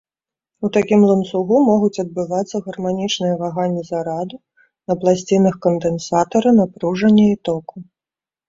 У 0.67 0.69
такім 0.75 1.01
ланцугу 1.09 1.55
могуць 1.67 1.99
адбывацца 2.03 2.61
гарманічныя 2.67 3.35
ваганні 3.43 3.83
зараду 3.91 4.35
на 4.93 4.97
пласцінах 5.05 5.55
кандэнсатара, 5.67 6.49
напружання 6.63 7.25
і 7.37 7.41
току. 7.51 7.75